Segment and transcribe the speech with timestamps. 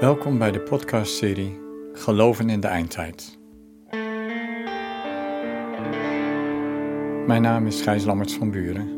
[0.00, 1.60] Welkom bij de podcastserie
[1.92, 3.38] Geloven in de Eindtijd.
[7.26, 8.88] Mijn naam is Gijs Lammerts van Buren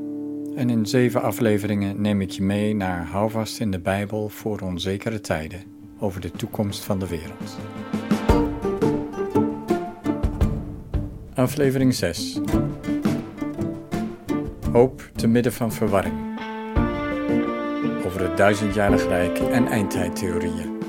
[0.57, 5.21] en in zeven afleveringen neem ik je mee naar Houvast in de Bijbel voor onzekere
[5.21, 5.63] tijden
[5.99, 7.57] over de toekomst van de wereld.
[11.35, 12.41] Aflevering 6
[14.73, 16.33] Hoop te midden van verwarring
[18.07, 20.82] over het duizendjarig rijk en eindtijdtheorieën.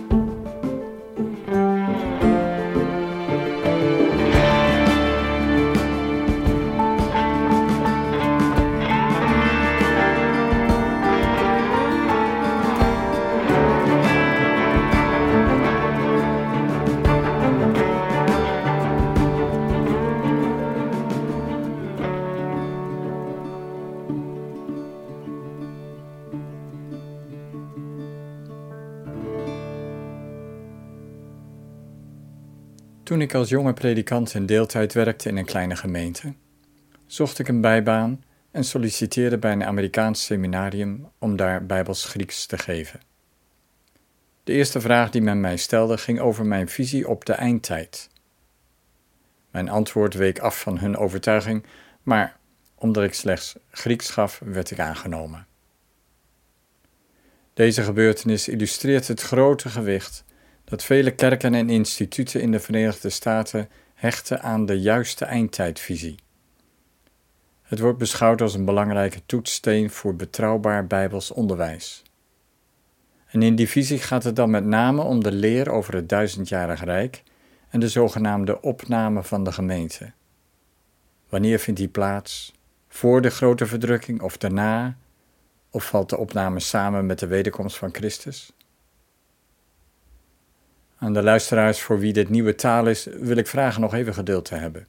[33.04, 36.34] Toen ik als jonge predikant in deeltijd werkte in een kleine gemeente,
[37.06, 42.58] zocht ik een bijbaan en solliciteerde bij een Amerikaans seminarium om daar Bijbels Grieks te
[42.58, 43.00] geven.
[44.44, 48.10] De eerste vraag die men mij stelde ging over mijn visie op de eindtijd.
[49.52, 51.66] Mijn antwoord week af van hun overtuiging,
[52.04, 52.38] maar
[52.76, 55.48] omdat ik slechts Grieks gaf, werd ik aangenomen.
[57.54, 60.24] Deze gebeurtenis illustreert het grote gewicht
[60.74, 66.16] dat vele kerken en instituten in de Verenigde Staten hechten aan de juiste eindtijdvisie.
[67.62, 72.04] Het wordt beschouwd als een belangrijke toetssteen voor betrouwbaar Bijbels onderwijs.
[73.28, 76.84] En in die visie gaat het dan met name om de leer over het duizendjarig
[76.84, 77.24] rijk
[77.70, 80.12] en de zogenaamde opname van de gemeente.
[81.30, 82.54] Wanneer vindt die plaats?
[82.88, 84.98] Voor de grote verdrukking of daarna?
[85.70, 88.54] Of valt de opname samen met de wederkomst van Christus?
[91.04, 94.46] Aan de luisteraars voor wie dit nieuwe taal is, wil ik vragen nog even geduld
[94.46, 94.88] te hebben.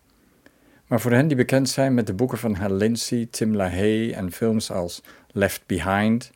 [0.87, 4.33] Maar voor hen die bekend zijn met de boeken van Hal Lindsey, Tim LaHaye en
[4.33, 5.03] films als
[5.33, 6.31] Left Behind,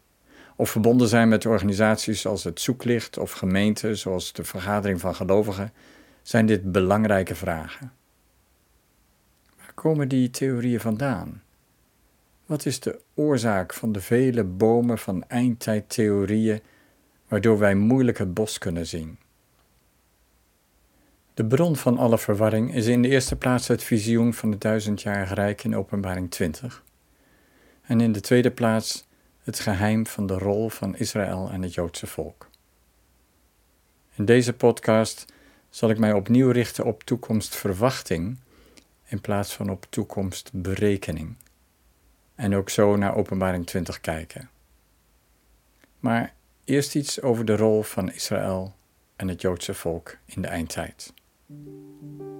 [0.56, 5.72] of verbonden zijn met organisaties als het Zoeklicht of gemeenten zoals de Vergadering van Gelovigen,
[6.22, 7.92] zijn dit belangrijke vragen.
[9.56, 11.42] Waar komen die theorieën vandaan?
[12.46, 16.60] Wat is de oorzaak van de vele bomen van eindtijdtheorieën
[17.28, 19.18] waardoor wij moeilijk het bos kunnen zien?
[21.38, 25.34] De bron van alle verwarring is in de eerste plaats het visioen van het duizendjarige
[25.34, 26.84] rijk in Openbaring 20.
[27.82, 29.06] En in de tweede plaats
[29.42, 32.50] het geheim van de rol van Israël en het Joodse volk.
[34.14, 35.24] In deze podcast
[35.70, 38.38] zal ik mij opnieuw richten op toekomstverwachting
[39.04, 41.36] in plaats van op toekomstberekening.
[42.34, 44.50] En ook zo naar Openbaring 20 kijken.
[46.00, 46.34] Maar
[46.64, 48.74] eerst iets over de rol van Israël
[49.16, 51.16] en het Joodse volk in de eindtijd.
[51.50, 52.37] Thank you.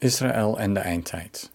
[0.00, 1.50] Israël en de eindtijd.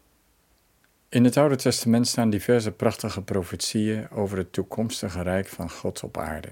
[1.09, 6.17] In het Oude Testament staan diverse prachtige profetieën over het toekomstige rijk van God op
[6.17, 6.49] aarde.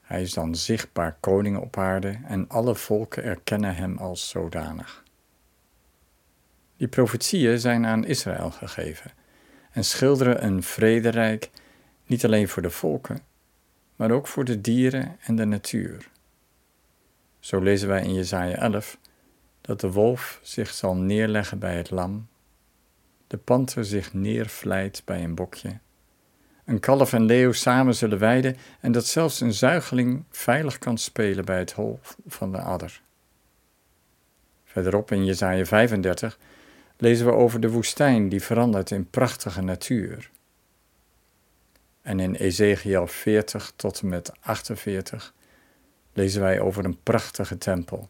[0.00, 5.04] Hij is dan zichtbaar koning op aarde en alle volken erkennen hem als zodanig.
[6.76, 9.10] Die profetieën zijn aan Israël gegeven
[9.70, 11.50] en schilderen een vrederijk
[12.06, 13.20] niet alleen voor de volken,
[13.96, 16.10] maar ook voor de dieren en de natuur.
[17.38, 18.98] Zo lezen wij in Jesaja 11
[19.66, 22.28] dat de wolf zich zal neerleggen bij het lam,
[23.26, 25.78] de panter zich neervlijt bij een bokje,
[26.64, 31.44] een kalf en leeuw samen zullen weiden en dat zelfs een zuigeling veilig kan spelen
[31.44, 33.02] bij het hol van de adder.
[34.64, 36.38] Verderop in Jesaja 35
[36.96, 40.30] lezen we over de woestijn die verandert in prachtige natuur.
[42.02, 45.34] En in Ezekiel 40 tot en met 48
[46.12, 48.08] lezen wij over een prachtige tempel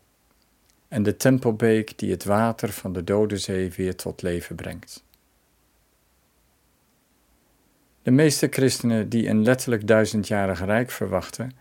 [0.89, 5.05] en de tempelbeek die het water van de Dode Zee weer tot leven brengt.
[8.03, 11.53] De meeste christenen die een letterlijk duizendjarig rijk verwachten,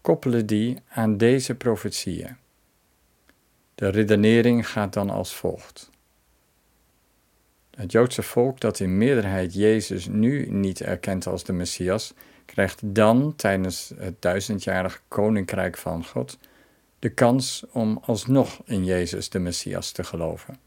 [0.00, 2.36] koppelen die aan deze profetieën.
[3.74, 5.90] De redenering gaat dan als volgt.
[7.70, 13.36] Het Joodse volk dat in meerderheid Jezus nu niet erkent als de Messias, krijgt dan
[13.36, 16.38] tijdens het duizendjarige koninkrijk van God
[17.04, 20.58] de kans om alsnog in Jezus de Messias te geloven.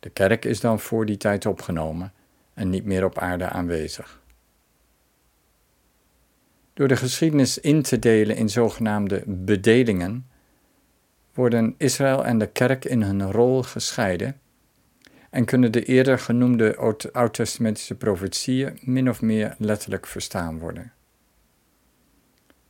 [0.00, 2.12] De kerk is dan voor die tijd opgenomen
[2.54, 4.22] en niet meer op aarde aanwezig.
[6.74, 10.26] Door de geschiedenis in te delen in zogenaamde bedelingen,
[11.34, 14.40] worden Israël en de kerk in hun rol gescheiden
[15.30, 16.76] en kunnen de eerder genoemde
[17.12, 20.92] oud-testamentische profetieën min of meer letterlijk verstaan worden.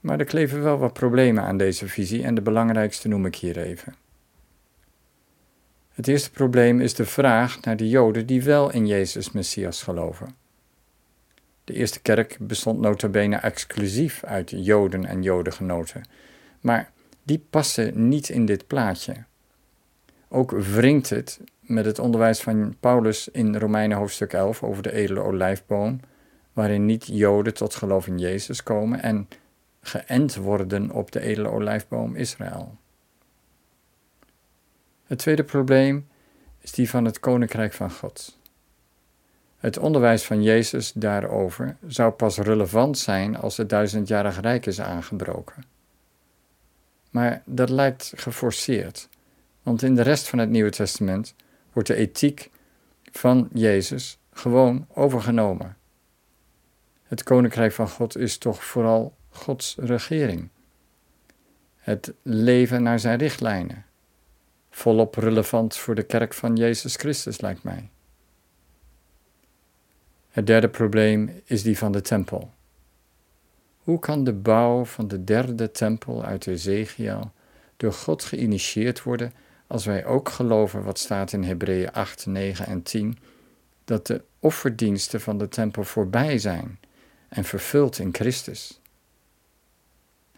[0.06, 3.58] Maar er kleven wel wat problemen aan deze visie en de belangrijkste noem ik hier
[3.58, 3.94] even.
[5.93, 10.35] Het eerste probleem is de vraag naar de Joden die wel in Jezus Messias geloven.
[11.64, 16.09] De eerste kerk bestond nota bene exclusief uit Joden en Jodengenoten,
[16.61, 16.91] maar
[17.23, 19.14] die passen niet in dit plaatje.
[20.29, 25.20] Ook wringt het met het onderwijs van Paulus in Romeinen hoofdstuk 11 over de edele
[25.20, 26.00] olijfboom,
[26.52, 29.29] waarin niet Joden tot geloof in Jezus komen en
[29.87, 32.77] geënt worden op de edele olijfboom Israël.
[35.05, 36.09] Het tweede probleem
[36.61, 38.38] is die van het koninkrijk van God.
[39.56, 45.65] Het onderwijs van Jezus daarover zou pas relevant zijn als het duizendjarig rijk is aangebroken.
[47.11, 49.09] Maar dat lijkt geforceerd,
[49.62, 51.35] want in de rest van het Nieuwe Testament
[51.73, 52.50] wordt de ethiek
[53.12, 55.77] van Jezus gewoon overgenomen.
[57.03, 60.49] Het koninkrijk van God is toch vooral Gods regering.
[61.77, 63.85] Het leven naar zijn richtlijnen.
[64.71, 67.91] Volop relevant voor de kerk van Jezus Christus, lijkt mij.
[70.29, 72.53] Het derde probleem is die van de tempel.
[73.79, 77.33] Hoe kan de bouw van de derde tempel uit Ezekiel
[77.77, 79.33] door God geïnitieerd worden
[79.67, 83.19] als wij ook geloven wat staat in Hebreeën 8, 9 en 10,
[83.85, 86.79] dat de offerdiensten van de tempel voorbij zijn
[87.29, 88.81] en vervuld in Christus?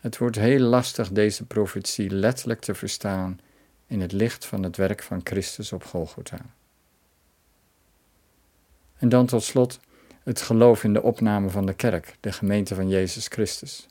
[0.00, 3.41] Het wordt heel lastig deze profetie letterlijk te verstaan
[3.87, 6.39] in het licht van het werk van Christus op Golgotha.
[8.99, 9.81] En dan tot slot
[10.23, 13.87] het geloof in de opname van de kerk, de gemeente van Jezus Christus.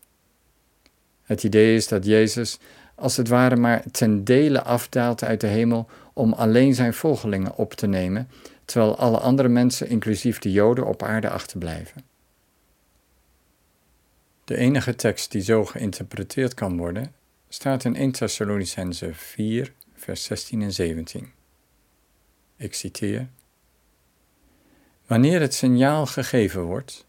[1.23, 2.59] Het idee is dat Jezus
[2.95, 7.73] als het ware maar ten dele afdaalt uit de hemel om alleen zijn volgelingen op
[7.73, 8.29] te nemen,
[8.65, 12.03] terwijl alle andere mensen, inclusief de Joden, op aarde achterblijven.
[14.47, 17.13] De enige tekst die zo geïnterpreteerd kan worden,
[17.49, 21.31] staat in 1 Thessalonicense 4, vers 16 en 17.
[22.55, 23.27] Ik citeer:
[25.05, 27.05] Wanneer het signaal gegeven wordt,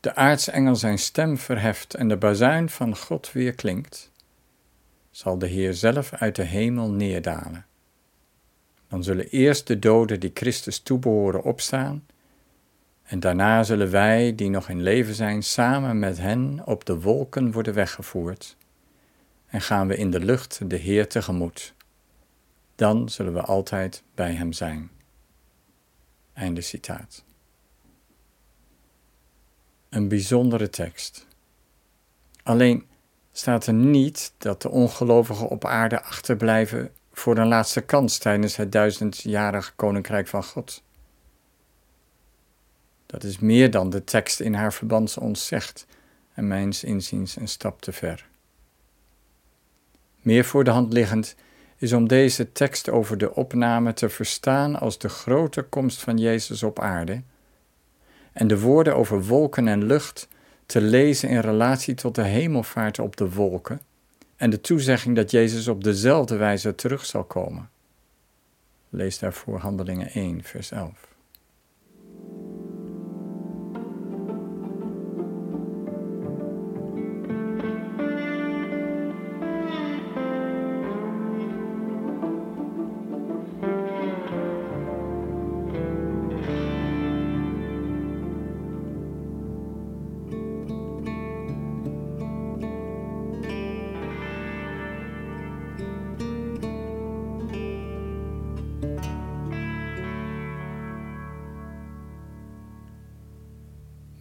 [0.00, 4.10] de aartsengel zijn stem verheft en de bazuin van God weer klinkt,
[5.10, 7.66] zal de Heer zelf uit de hemel neerdalen.
[8.88, 12.06] Dan zullen eerst de doden die Christus toebehoren opstaan,
[13.04, 17.52] en daarna zullen wij, die nog in leven zijn, samen met hen op de wolken
[17.52, 18.56] worden weggevoerd,
[19.46, 21.74] en gaan we in de lucht de Heer tegemoet.
[22.74, 24.90] Dan zullen we altijd bij Hem zijn.
[26.32, 27.24] Einde citaat.
[29.88, 31.26] Een bijzondere tekst.
[32.42, 32.86] Alleen
[33.32, 38.72] staat er niet dat de ongelovigen op aarde achterblijven voor een laatste kans tijdens het
[38.72, 40.82] duizendjarige koninkrijk van God.
[43.14, 45.86] Dat is meer dan de tekst in haar verband ons zegt
[46.32, 48.26] en mijns inziens een stap te ver.
[50.20, 51.34] Meer voor de hand liggend
[51.76, 56.62] is om deze tekst over de opname te verstaan als de grote komst van Jezus
[56.62, 57.22] op aarde
[58.32, 60.28] en de woorden over wolken en lucht
[60.66, 63.80] te lezen in relatie tot de hemelvaart op de wolken
[64.36, 67.70] en de toezegging dat Jezus op dezelfde wijze terug zal komen.
[68.88, 71.13] Lees daarvoor Handelingen 1, vers 11.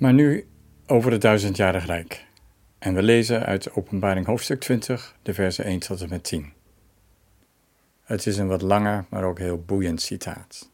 [0.03, 0.47] Maar nu
[0.87, 2.25] over het duizendjarig rijk.
[2.79, 6.53] En we lezen uit Openbaring hoofdstuk 20, de versen 1 tot en met 10.
[8.03, 10.69] Het is een wat langer, maar ook heel boeiend citaat.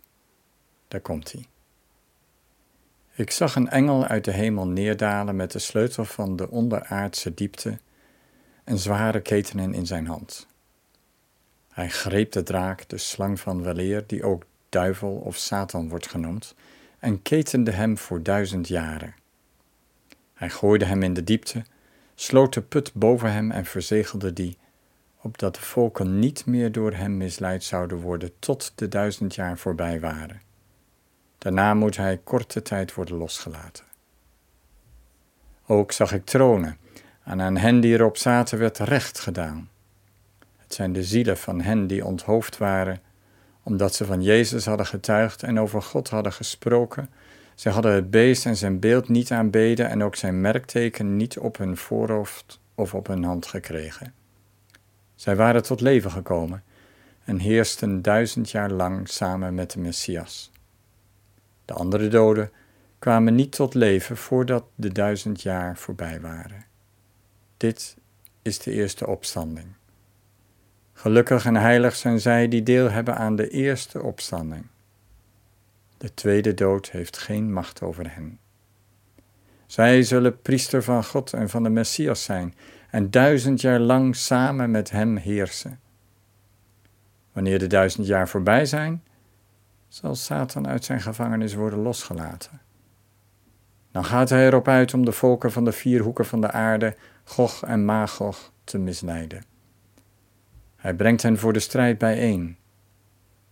[0.87, 1.45] Daar komt hij.
[3.15, 7.79] Ik zag een engel uit de hemel neerdalen met de sleutel van de onderaardse diepte
[8.63, 10.47] en zware ketenen in zijn hand.
[11.69, 16.55] Hij greep de draak, de slang van weleer, die ook duivel of Satan wordt genoemd,
[16.99, 19.17] en ketende hem voor duizend jaren.
[20.39, 21.63] Hij gooide hem in de diepte,
[22.15, 24.57] sloot de put boven hem en verzegelde die,
[25.21, 29.99] opdat de volken niet meer door hem misleid zouden worden tot de duizend jaar voorbij
[29.99, 30.41] waren.
[31.37, 33.85] Daarna moet hij korte tijd worden losgelaten.
[35.65, 36.77] Ook zag ik tronen,
[37.23, 39.69] en aan hen die erop zaten werd recht gedaan.
[40.57, 43.01] Het zijn de zielen van hen die onthoofd waren,
[43.63, 47.09] omdat ze van Jezus hadden getuigd en over God hadden gesproken.
[47.59, 51.57] Ze hadden het beest en zijn beeld niet aanbeden en ook zijn merkteken niet op
[51.57, 54.13] hun voorhoofd of op hun hand gekregen.
[55.15, 56.63] Zij waren tot leven gekomen
[57.23, 60.51] en heersten duizend jaar lang samen met de Messias.
[61.65, 62.51] De andere doden
[62.99, 66.65] kwamen niet tot leven voordat de duizend jaar voorbij waren.
[67.57, 67.95] Dit
[68.41, 69.67] is de eerste opstanding.
[70.93, 74.65] Gelukkig en heilig zijn zij die deel hebben aan de eerste opstanding.
[75.99, 78.39] De tweede dood heeft geen macht over hen.
[79.65, 82.55] Zij zullen priester van God en van de Messias zijn
[82.89, 85.79] en duizend jaar lang samen met hem heersen.
[87.31, 89.03] Wanneer de duizend jaar voorbij zijn,
[89.87, 92.61] zal Satan uit zijn gevangenis worden losgelaten.
[93.91, 96.95] Dan gaat hij erop uit om de volken van de vier hoeken van de aarde,
[97.23, 99.43] Gog en Magog, te misleiden.
[100.75, 102.57] Hij brengt hen voor de strijd bijeen.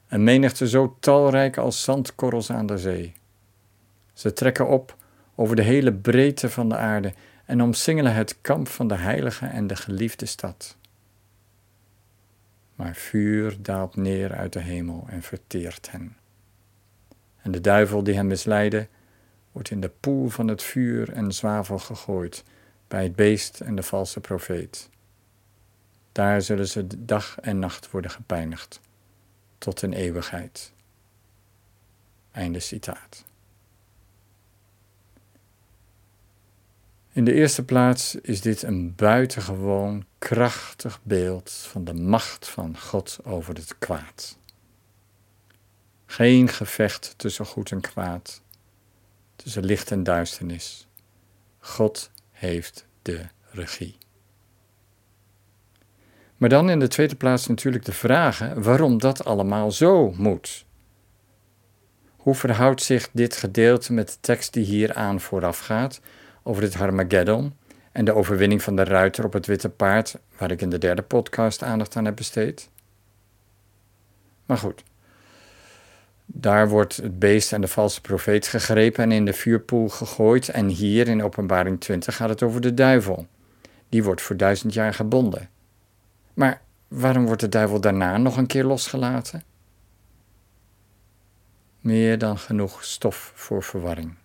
[0.08, 3.14] Een menigte zo talrijk als zandkorrels aan de zee.
[4.14, 4.96] Ze trekken op
[5.36, 7.14] over de hele breedte van de aarde
[7.46, 10.78] en omsingelen het kamp van de heilige en de geliefde stad.
[12.76, 16.18] Maar vuur daalt neer uit de hemel en verteert hen.
[17.42, 18.88] En de duivel die hen misleidde,
[19.52, 22.44] wordt in de poel van het vuur en zwavel gegooid
[22.88, 24.90] bij het beest en de valse profeet.
[26.12, 28.80] Daar zullen ze dag en nacht worden gepijnigd,
[29.58, 30.72] tot een eeuwigheid.
[32.32, 33.26] Einde citaat.
[37.12, 43.20] In de eerste plaats is dit een buitengewoon krachtig beeld van de macht van God
[43.24, 44.38] over het kwaad.
[46.06, 48.42] Geen gevecht tussen goed en kwaad,
[49.36, 50.88] tussen licht en duisternis.
[51.60, 53.98] God heeft de regie.
[56.38, 60.66] Maar dan in de tweede plaats natuurlijk de vragen waarom dat allemaal zo moet.
[62.16, 66.02] Hoe verhoudt zich dit gedeelte met de tekst die hier aan vooraf gaat
[66.44, 67.54] over het Harmageddon
[67.92, 71.02] en de overwinning van de ruiter op het witte paard, waar ik in de derde
[71.02, 72.70] podcast aandacht aan heb besteed?
[74.46, 74.84] Maar goed,
[76.26, 80.50] daar wordt het beest en de valse profeet gegrepen en in de vuurpoel gegooid.
[80.50, 83.28] En hier in Openbaring 20 gaat het over de duivel.
[83.90, 85.50] Die wordt voor duizend jaar gebonden.
[86.38, 89.44] Maar waarom wordt de duivel daarna nog een keer losgelaten?
[91.80, 94.16] Meer dan genoeg stof voor verwarring.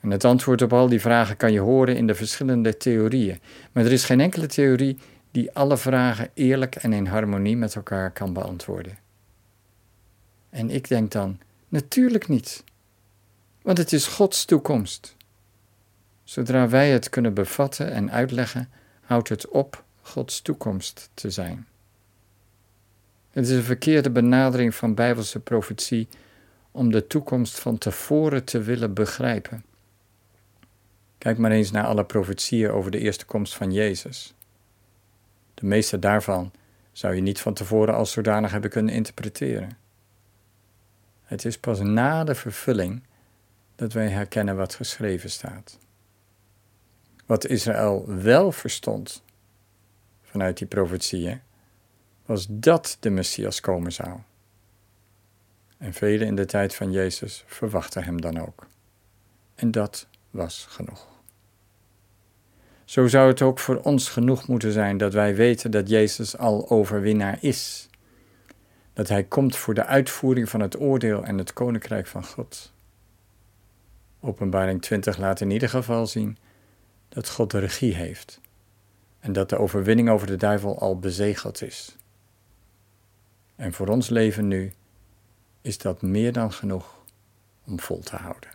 [0.00, 3.40] En het antwoord op al die vragen kan je horen in de verschillende theorieën.
[3.72, 4.98] Maar er is geen enkele theorie
[5.30, 8.98] die alle vragen eerlijk en in harmonie met elkaar kan beantwoorden.
[10.50, 12.64] En ik denk dan, natuurlijk niet.
[13.62, 15.16] Want het is Gods toekomst.
[16.24, 18.70] Zodra wij het kunnen bevatten en uitleggen,
[19.00, 21.66] houdt het op Gods toekomst te zijn.
[23.30, 26.08] Het is een verkeerde benadering van Bijbelse profetie
[26.70, 29.64] om de toekomst van tevoren te willen begrijpen.
[31.18, 34.34] Kijk maar eens naar alle profetieën over de eerste komst van Jezus.
[35.54, 36.52] De meeste daarvan
[36.92, 39.76] zou je niet van tevoren als zodanig hebben kunnen interpreteren.
[41.22, 43.02] Het is pas na de vervulling
[43.74, 45.78] dat wij herkennen wat geschreven staat.
[47.26, 49.22] Wat Israël wel verstond
[50.32, 51.40] vanuit die profetieën,
[52.26, 54.18] was dat de Messias komen zou.
[55.78, 58.66] En velen in de tijd van Jezus verwachten hem dan ook.
[59.54, 61.08] En dat was genoeg.
[62.84, 66.70] Zo zou het ook voor ons genoeg moeten zijn dat wij weten dat Jezus al
[66.70, 67.88] overwinnaar is
[68.92, 72.72] dat hij komt voor de uitvoering van het oordeel en het koninkrijk van God.
[74.20, 76.38] Openbaring 20 laat in ieder geval zien
[77.08, 78.40] dat God de regie heeft
[79.22, 81.96] en dat de overwinning over de duivel al bezegeld is.
[83.56, 84.72] En voor ons leven nu
[85.60, 87.04] is dat meer dan genoeg
[87.64, 88.50] om vol te houden.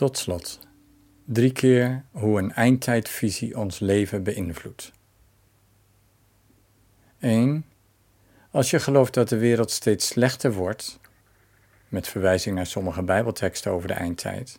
[0.00, 0.58] Tot slot,
[1.24, 4.92] drie keer hoe een eindtijdvisie ons leven beïnvloedt.
[7.18, 7.64] 1.
[8.50, 11.00] Als je gelooft dat de wereld steeds slechter wordt,
[11.88, 14.58] met verwijzing naar sommige Bijbelteksten over de eindtijd,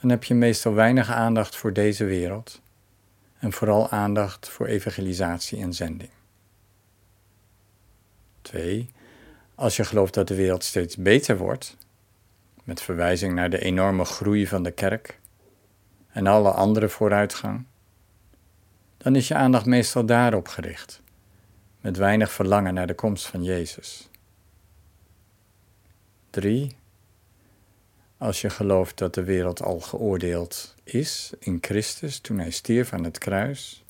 [0.00, 2.60] dan heb je meestal weinig aandacht voor deze wereld
[3.38, 6.10] en vooral aandacht voor evangelisatie en zending.
[8.40, 8.90] 2.
[9.54, 11.76] Als je gelooft dat de wereld steeds beter wordt,
[12.64, 15.18] met verwijzing naar de enorme groei van de kerk
[16.08, 17.64] en alle andere vooruitgang,
[18.96, 21.02] dan is je aandacht meestal daarop gericht,
[21.80, 24.08] met weinig verlangen naar de komst van Jezus.
[26.30, 26.76] 3.
[28.18, 33.04] Als je gelooft dat de wereld al geoordeeld is in Christus toen hij stierf aan
[33.04, 33.84] het kruis,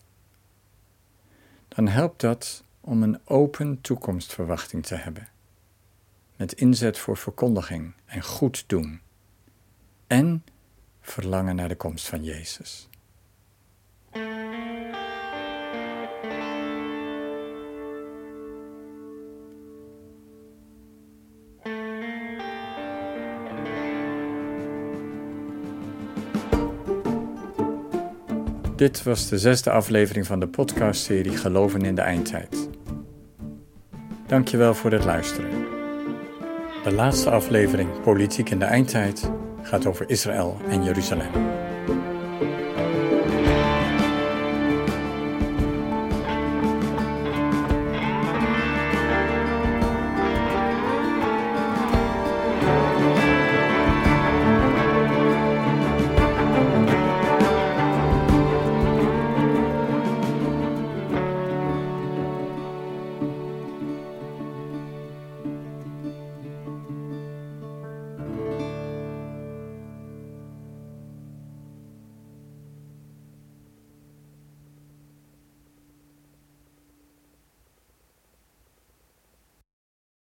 [1.68, 5.31] dan helpt dat om een open toekomstverwachting te hebben
[6.42, 9.00] met inzet voor verkondiging en goed doen.
[10.06, 10.44] En
[11.00, 12.88] verlangen naar de komst van Jezus.
[28.76, 32.68] Dit was de zesde aflevering van de podcastserie Geloven in de Eindtijd.
[34.26, 35.71] Dankjewel voor het luisteren.
[36.82, 39.30] De laatste aflevering Politiek in de Eindtijd
[39.62, 41.61] gaat over Israël en Jeruzalem.